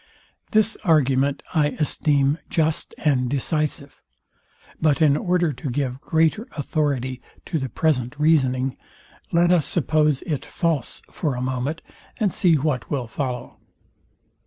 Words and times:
This 0.49 0.77
argument 0.83 1.43
I 1.53 1.77
esteem 1.79 2.39
just 2.49 2.95
and 3.05 3.29
decisive; 3.29 4.01
but 4.81 4.99
in 4.99 5.15
order 5.15 5.53
to 5.53 5.69
give 5.69 6.01
greater 6.01 6.47
authority 6.57 7.21
to 7.45 7.59
the 7.59 7.69
present 7.69 8.19
reasoning, 8.19 8.77
let 9.31 9.51
us 9.51 9.67
suppose 9.67 10.23
it 10.23 10.43
false 10.43 11.03
for 11.11 11.35
a 11.35 11.41
moment, 11.43 11.83
and 12.19 12.31
see 12.31 12.55
what 12.55 12.89
will 12.89 13.05
follow. 13.05 13.57